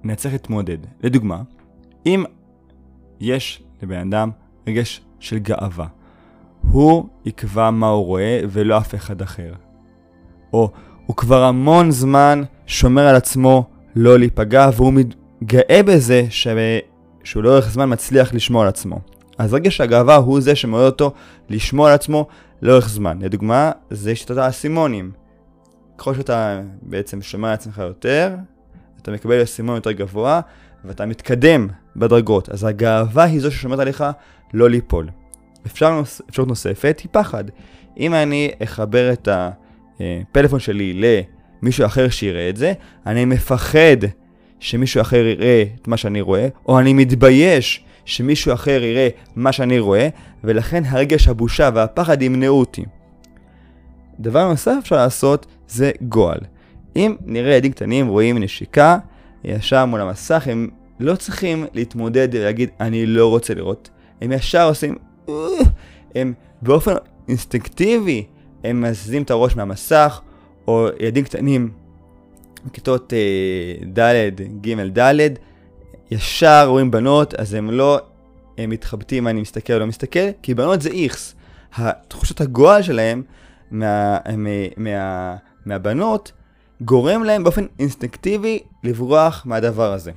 נצטרך 0.05 0.33
להתמודד. 0.33 0.79
לדוגמה, 1.03 1.43
אם 2.07 2.25
יש 3.21 3.63
לבן 3.83 4.13
אדם 4.13 4.31
רגש 4.67 5.01
של 5.21 5.39
גאווה, 5.39 5.87
הוא 6.71 7.09
יקבע 7.25 7.71
מה 7.71 7.89
הוא 7.89 8.05
רואה 8.05 8.41
ולא 8.49 8.79
אף 8.79 8.95
אחד 8.95 9.23
אחר. 9.23 9.53
או 10.53 10.71
הוא 11.07 11.17
כבר 11.17 11.43
המון 11.43 11.91
זמן 11.91 12.43
שומר 12.67 13.07
על 13.07 13.17
עצמו 13.17 13.65
לא 13.97 14.19
להיפגע 14.19 14.71
והוא 14.77 14.93
מתגאה 14.93 15.83
בזה 15.83 16.23
ש... 16.31 16.49
שהוא 17.25 17.43
לאורך 17.43 17.71
זמן 17.71 17.93
מצליח 17.93 18.35
לשמור 18.35 18.63
על 18.63 18.69
עצמו. 18.69 19.01
אז 19.39 19.55
רגש 19.55 19.81
הגאווה 19.81 20.17
הוא 20.17 20.41
זה 20.41 20.55
שמעודד 20.55 20.87
אותו 20.87 21.13
לשמור 21.49 21.89
על 21.89 21.95
עצמו 21.95 22.27
לאורך 22.63 22.89
זמן. 22.89 23.19
לדוגמה, 23.21 23.71
זה 23.91 24.15
שיטת 24.17 24.37
האסימונים. 24.37 25.11
ככל 25.99 26.15
שאתה 26.15 26.61
בעצם 26.83 27.23
שומר 27.23 27.49
על 27.49 27.55
עצמך 27.55 27.79
יותר, 27.79 28.35
אתה 29.03 29.11
מקבל 29.11 29.43
אסימון 29.43 29.75
יותר 29.75 29.93
גבוה, 29.93 30.41
ואתה 30.85 31.07
מתקדם 31.07 31.69
בדרגות. 31.97 32.49
אז 32.49 32.65
הגאווה 32.65 33.25
היא 33.25 33.41
זו 33.41 33.51
ששומרת 33.51 33.79
עליך 33.79 34.05
לא 34.55 34.71
ליפול. 34.71 35.09
אפשר, 35.67 36.03
אפשרות 36.31 36.49
נוספת 36.49 37.01
היא 37.03 37.09
פחד. 37.13 37.45
אם 37.99 38.15
אני 38.15 38.51
אחבר 38.63 39.13
את 39.13 39.29
הפלאפון 39.31 40.61
שלי 40.61 41.23
למישהו 41.63 41.87
אחר 41.87 42.09
שיראה 42.09 42.49
את 42.49 42.57
זה, 42.57 42.73
אני 43.07 43.25
מפחד 43.25 43.97
שמישהו 44.61 45.01
אחר 45.01 45.17
יראה 45.17 45.65
את 45.83 45.89
מה 45.89 45.97
שאני 45.97 46.21
רואה, 46.21 46.49
או 46.67 46.81
אני 46.81 46.93
מתבייש 46.93 47.85
שמישהו 48.05 48.53
אחר 48.53 48.83
יראה 48.83 49.09
מה 49.37 49.53
שאני 49.53 49.79
רואה, 49.79 50.09
ולכן 50.45 50.83
הרגש 50.87 51.29
הבושה 51.29 51.71
והפחד 51.75 52.23
ימנעו 52.23 52.59
אותי. 52.61 52.85
דבר 54.21 54.49
נוסף 54.49 54.75
אפשר 54.79 54.97
לעשות 54.97 55.47
זה 55.69 55.91
גועל. 56.03 56.39
אם 56.97 57.17
נראה 57.27 57.53
ילדים 57.53 57.73
קטנים 57.73 58.09
רואים 58.09 58.39
נשיקה 58.39 58.99
ישר 59.45 59.85
מול 59.85 60.01
המסך, 60.01 60.47
הם 60.47 60.69
לא 61.01 61.17
צריכים 61.17 61.67
להתמודד 61.75 62.29
ולהגיד 62.33 62.71
אני 62.81 63.07
לא 63.07 63.29
רוצה 63.29 63.55
לראות. 63.55 63.91
הם 64.21 64.33
ישר 64.33 64.69
עושים, 64.69 64.97
הם 66.15 66.35
באופן 66.63 66.95
אינסטינקטיבי, 67.29 68.27
הם 68.65 68.81
מזיזים 68.81 69.23
את 69.23 69.31
הראש 69.31 69.57
מהמסך, 69.57 70.21
או 70.69 70.89
ילדים 71.01 71.25
קטנים, 71.25 71.71
כיתות 72.73 73.13
אה, 73.13 73.87
ד', 73.99 74.31
ג', 74.61 74.99
ד', 74.99 75.29
ישר 76.11 76.67
רואים 76.69 76.91
בנות, 76.91 77.35
אז 77.35 77.55
הם 77.55 77.71
לא 77.71 78.01
הם 78.59 78.71
מתחבטים 78.71 79.25
מה 79.25 79.31
אני 79.31 79.41
מסתכל 79.41 79.73
או 79.73 79.79
לא 79.79 79.87
מסתכל, 79.87 80.31
כי 80.43 80.55
בנות 80.55 80.83
זה 80.83 80.91
איכס. 80.91 81.35
התחושת 81.75 82.41
הגועל 82.41 82.83
שלהם 82.83 83.23
מה, 83.71 84.19
מה, 84.37 84.51
מה, 84.77 85.37
מהבנות 85.67 86.33
גורם 86.81 87.25
להם 87.25 87.45
באופן 87.45 87.67
אינסטינקטיבי 87.79 88.63
לברוח 88.85 89.43
מהדבר 89.47 89.93
הזה. 89.93 90.13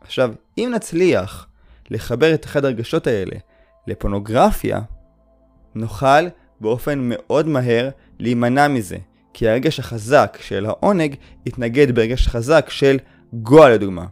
עכשיו, 0.00 0.32
אם 0.58 0.72
נצליח 0.74 1.46
לחבר 1.90 2.34
את 2.34 2.44
אחד 2.44 2.64
הרגשות 2.64 3.06
האלה 3.06 3.36
לפונוגרפיה, 3.86 4.80
נוכל 5.74 6.28
באופן 6.60 6.98
מאוד 7.02 7.48
מהר 7.48 7.88
להימנע 8.18 8.68
מזה. 8.68 8.96
כי 9.38 9.48
הרגש 9.48 9.80
החזק 9.80 10.38
של 10.40 10.66
העונג 10.66 11.14
יתנגד 11.46 11.94
ברגש 11.94 12.28
חזק 12.28 12.70
של 12.70 12.98
גועל 13.32 13.72
לדוגמה. 13.72 14.06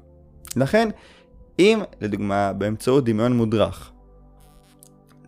לכן, 0.57 0.89
אם 1.59 1.81
לדוגמה 2.01 2.53
באמצעות 2.53 3.05
דמיון 3.05 3.37
מודרך, 3.37 3.91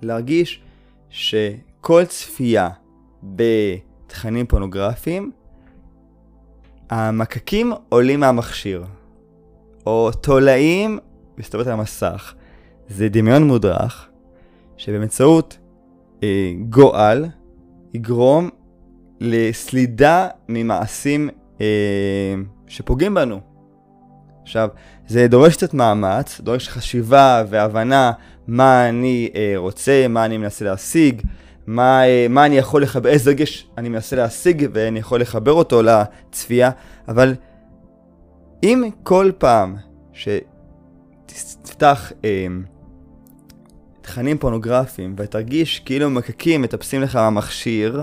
להרגיש 0.03 0.63
שכל 1.11 2.05
צפייה 2.05 2.69
בתכנים 3.23 4.47
פורנוגרפיים, 4.47 5.31
המקקים 6.91 7.73
עולים 7.89 8.21
מהמכשיר, 8.21 8.85
או 9.87 10.11
תולעים 10.13 10.99
מסתובבת 11.39 11.67
על 11.67 11.73
המסך. 11.73 12.35
זה 12.89 13.09
דמיון 13.09 13.45
מודרך, 13.45 14.09
שבאמצעות 14.77 15.59
אה, 16.23 16.53
גועל 16.69 17.27
יגרום 17.95 18.51
לסלידה 19.21 20.29
ממעשים 20.49 21.29
אה, 21.61 22.35
שפוגעים 22.67 23.15
בנו. 23.15 23.41
עכשיו, 24.43 24.69
זה 25.07 25.29
דורש 25.29 25.57
קצת 25.57 25.75
מאמץ, 25.75 26.41
דורש 26.41 26.69
חשיבה 26.69 27.45
והבנה 27.49 28.13
מה 28.47 28.89
אני 28.89 29.31
אה, 29.35 29.53
רוצה, 29.57 30.07
מה 30.09 30.25
אני 30.25 30.39
מנסה 30.39 30.65
להשיג, 30.65 31.23
מה, 31.67 32.07
אה, 32.07 32.27
מה 32.31 32.47
אני 32.47 32.59
יכול 32.59 32.83
לחבר, 32.83 33.09
איזה 33.09 33.31
רגש 33.31 33.69
אני 33.79 33.89
מנסה 33.89 34.17
להשיג 34.17 34.69
ואני 34.73 34.99
יכול 34.99 35.21
לחבר 35.21 35.53
אותו 35.53 35.83
לצפייה, 35.83 36.71
אבל 37.09 37.35
אם 38.63 38.91
כל 39.03 39.31
פעם 39.39 39.77
שתפתח 41.27 42.13
אה, 42.25 42.47
תכנים 44.07 44.39
פורנוגרפיים 44.39 45.15
ותרגיש 45.19 45.81
כאילו 45.81 46.11
מקקים 46.11 46.63
מטפסים 46.63 47.03
לך 47.03 47.17
מהמכשיר, 47.17 48.03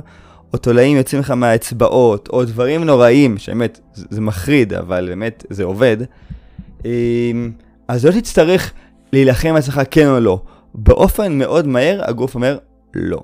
או 0.54 0.58
תולעים 0.58 0.98
יוצאים 0.98 1.22
לך 1.22 1.32
מהאצבעות, 1.32 2.30
או 2.34 2.46
דברים 2.46 2.84
נוראים, 2.84 3.38
שבאמת 3.38 3.80
זה, 3.94 4.22
מחריד, 4.22 4.74
אבל 4.74 5.06
באמת 5.10 5.46
זה 5.50 5.63
עובד, 5.63 5.98
אמ, 6.86 7.52
אז 7.88 8.06
לא 8.06 8.12
תצטרך 8.12 8.74
להילחם 9.13 9.56
עצמך 9.58 9.82
כן 9.92 10.08
או 10.08 10.20
לא. 10.20 10.42
באופן 10.74 11.38
מאוד 11.38 11.68
מהר 11.68 12.02
הגוף 12.04 12.36
אומר 12.36 12.58
לא. 12.94 13.24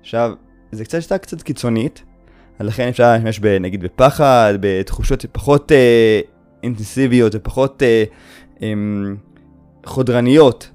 עכשיו, 0.00 0.32
זה 0.72 0.84
קצת 0.84 1.02
שיטה 1.02 1.18
קצת 1.18 1.42
קיצונית, 1.42 2.02
לכן 2.60 2.88
אפשר 2.88 3.12
להשתמש 3.12 3.40
נגיד 3.40 3.82
בפחד, 3.82 4.54
בתחושות 4.60 5.26
פחות 5.32 5.72
אה, 5.72 6.20
אינטנסיביות 6.62 7.34
ופחות 7.34 7.82
אה, 7.82 8.04
אה, 8.62 8.72
חודרניות 9.86 10.71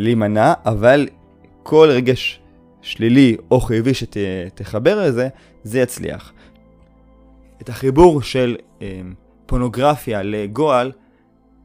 להימנע, 0.00 0.52
אבל 0.64 1.08
כל 1.62 1.88
רגש 1.90 2.40
שלילי 2.82 3.36
או 3.50 3.60
חיובי 3.60 3.92
שתחבר 3.94 5.06
לזה, 5.06 5.28
זה 5.62 5.80
יצליח. 5.80 6.32
את 7.62 7.68
החיבור 7.68 8.22
של 8.22 8.56
אה, 8.82 9.00
פונוגרפיה 9.46 10.22
לגועל, 10.22 10.92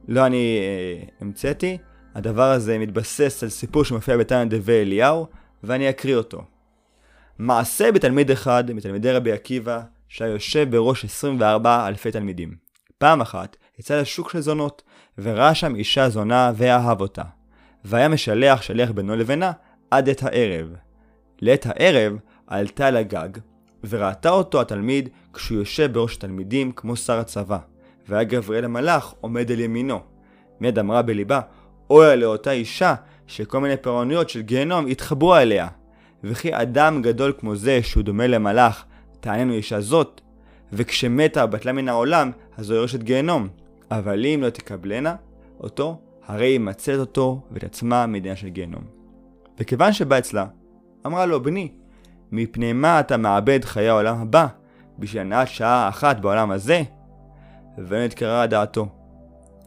לא 0.08 0.26
אני 0.26 0.60
אה, 0.60 1.06
המצאתי, 1.22 1.78
הדבר 2.16 2.52
הזה 2.52 2.80
מתבסס 2.80 3.44
על 3.44 3.50
סיפור 3.50 3.86
שמופיע 3.86 4.18
בתנא 4.18 4.44
דבי 4.44 4.82
אליהו, 4.82 5.28
ואני 5.64 5.90
אקריא 5.90 6.16
אותו. 6.16 6.44
מעשה 7.40 7.92
בתלמיד 7.92 8.32
אחד 8.32 8.72
מתלמידי 8.72 9.12
רבי 9.12 9.32
עקיבא, 9.32 9.82
שהיה 10.08 10.32
יושב 10.32 10.72
בראש 10.72 11.06
24 11.06 11.88
אלפי 11.88 12.12
תלמידים. 12.12 12.56
פעם 12.98 13.22
אחת 13.22 13.58
יצא 13.80 14.02
לשוק 14.02 14.30
של 14.30 14.40
זונות, 14.40 14.84
וראה 15.18 15.56
שם 15.56 15.76
אישה 15.76 16.10
זונה 16.10 16.52
ואהב 16.56 17.02
אותה. 17.02 17.24
והיה 17.86 18.10
משלח 18.10 18.62
שליח 18.62 18.92
בינו 18.92 19.16
לבינה 19.16 19.52
עד 19.92 20.10
את 20.10 20.24
הערב. 20.24 20.68
לעת 21.42 21.66
הערב 21.66 22.18
עלתה 22.48 22.92
לגג, 22.92 23.30
וראתה 23.90 24.30
אותו 24.30 24.62
התלמיד 24.62 25.10
כשהוא 25.34 25.58
יושב 25.58 25.94
בראש 25.94 26.18
התלמידים 26.18 26.72
כמו 26.72 26.96
שר 26.96 27.20
הצבא. 27.20 27.58
והיה 28.08 28.24
גבריאל 28.24 28.66
המלאך 28.66 29.14
עומד 29.22 29.52
אל 29.52 29.60
ימינו. 29.60 30.00
מיד 30.60 30.80
אמרה 30.80 31.02
בליבה, 31.02 31.40
אוי 31.90 32.18
לאותה 32.18 32.52
אישה 32.52 32.96
שכל 33.28 33.60
מיני 33.60 33.78
פירעוניות 33.78 34.30
של 34.30 34.42
גיהנום 34.42 34.88
התחברו 34.88 35.36
אליה. 35.36 35.68
וכי 36.24 36.56
אדם 36.56 37.02
גדול 37.02 37.34
כמו 37.40 37.56
זה 37.56 37.84
שהוא 37.84 38.04
דומה 38.04 38.28
למלאך, 38.28 38.86
תעננו 39.20 39.54
אישה 39.54 39.82
זאת. 39.82 40.22
וכשמתה 40.74 41.46
בטלה 41.46 41.72
מן 41.72 41.90
העולם, 41.90 42.32
אז 42.58 42.66
זו 42.66 42.74
יורשת 42.74 43.04
גיהנום. 43.04 43.48
אבל 43.92 44.26
אם 44.26 44.40
לא 44.42 44.50
תקבלנה 44.50 45.16
אותו, 45.60 46.02
הרי 46.28 46.46
היא 46.46 46.60
מצאת 46.60 47.00
אותו 47.00 47.42
ואת 47.52 47.64
עצמה 47.64 48.06
מדינה 48.06 48.36
של 48.36 48.50
גיהנום. 48.50 48.84
וכיוון 49.60 49.94
שבא 49.94 50.18
אצלה, 50.18 50.46
אמרה 51.06 51.26
לו, 51.26 51.44
בני, 51.44 51.72
מפני 52.32 52.74
מה 52.74 53.00
אתה 53.00 53.18
מאבד 53.18 53.66
חיי 53.66 53.90
העולם 53.90 54.22
הבא, 54.22 54.48
בשביל 55.00 55.22
הנעת 55.22 55.48
שעה 55.48 55.90
אחת 55.90 56.20
בעולם 56.20 56.52
הזה? 56.52 56.82
ולא 57.78 58.06
נתקררה 58.06 58.48
דעתו. 58.48 58.88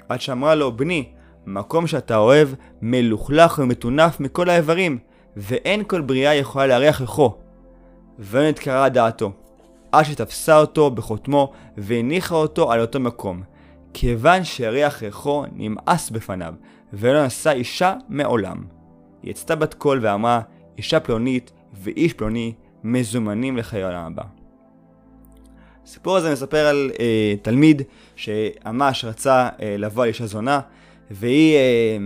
עד 0.09 0.21
שאמרה 0.21 0.55
לו, 0.55 0.77
בני, 0.77 1.09
מקום 1.47 1.87
שאתה 1.87 2.17
אוהב, 2.17 2.49
מלוכלך 2.83 3.59
ומטונף 3.59 4.21
מכל 4.21 4.51
האיברים, 4.51 4.99
ואין 5.37 5.85
כל 5.85 6.01
בריאה 6.01 6.35
יכולה 6.35 6.67
להריח 6.67 7.01
ריחו. 7.01 7.35
ולא 8.19 8.49
נתקררה 8.49 8.89
דעתו. 8.89 9.33
עד 9.93 10.05
שתפסה 10.05 10.59
אותו 10.59 10.91
בחותמו, 10.91 11.53
והניחה 11.77 12.35
אותו 12.35 12.73
על 12.73 12.81
אותו 12.81 13.01
מקום. 13.01 13.43
כיוון 13.99 14.45
שריח 14.45 15.03
ריחו 15.03 15.45
נמאס 15.53 16.11
בפניו, 16.11 16.55
ולא 16.93 17.27
נשא 17.27 17.51
אישה 17.51 17.95
מעולם. 18.09 18.65
היא 19.23 19.31
יצתה 19.31 19.57
בת 19.57 19.75
קול 19.75 19.99
ואמרה, 20.03 20.41
אישה 20.79 21.01
פלונית 21.01 21.53
ואיש 21.83 22.13
פלוני 22.13 22.53
מזומנים 22.85 23.57
לחיי 23.57 23.83
העולם 23.83 24.13
הבא. 24.13 24.23
הסיפור 25.85 26.17
הזה 26.17 26.33
מספר 26.33 26.67
על 26.67 26.91
אה, 27.01 27.35
תלמיד 27.43 27.83
שממש 28.17 29.05
רצה 29.05 29.49
אה, 29.63 29.77
לבוא 29.79 30.03
על 30.03 30.09
אישה 30.09 30.27
זונה, 30.27 30.61
והיא 31.11 31.57
אה, 31.57 31.97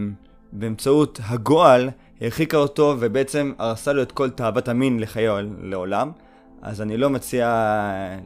באמצעות 0.53 1.21
הגועל 1.23 1.91
הרחיקה 2.21 2.57
אותו 2.57 2.97
ובעצם 3.01 3.53
הרסה 3.59 3.93
לו 3.93 4.03
את 4.03 4.13
כל 4.13 4.31
תאוות 4.31 4.69
המין 4.69 5.01
לחיי 5.01 5.29
לעולם. 5.63 6.11
אז 6.63 6.83
אני 6.83 6.97
לא 6.97 7.11
מציע 7.11 7.49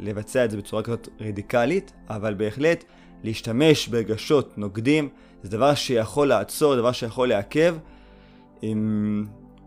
לבצע 0.01 0.45
את 0.45 0.51
זה 0.51 0.57
בצורה 0.57 0.83
כזאת 0.83 1.09
רדיקלית, 1.21 1.93
אבל 2.11 2.35
בהחלט 2.35 2.85
להשתמש 3.25 3.89
ברגשות 3.89 4.59
נוגדים 4.59 5.09
זה 5.43 5.51
דבר 5.51 5.75
שיכול 5.75 6.29
לעצור, 6.29 6.77
דבר 6.77 6.93
שיכול 6.93 7.29
לעכב. 7.29 7.77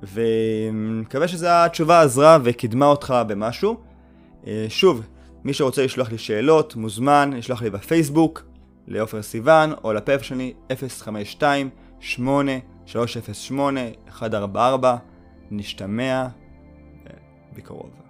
ומקווה 0.03 1.27
שזו 1.27 1.47
התשובה 1.49 2.01
עזרה 2.01 2.37
וקידמה 2.43 2.85
אותך 2.85 3.15
במשהו. 3.27 3.77
אה, 4.47 4.65
שוב, 4.69 5.01
מי 5.43 5.53
שרוצה 5.53 5.85
לשלוח 5.85 6.11
לי 6.11 6.17
שאלות, 6.17 6.75
מוזמן 6.75 7.33
לשלוח 7.33 7.61
לי 7.61 7.69
בפייסבוק, 7.69 8.43
לעופר 8.87 9.21
סיוון, 9.21 9.73
או 9.83 9.93
לפלאפון 9.93 10.23
שלי 10.23 10.53
052-8308-144. 12.91 14.85
נשתמע 15.51 16.27
בקרוב. 17.53 18.06